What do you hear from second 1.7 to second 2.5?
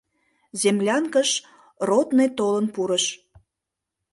ротный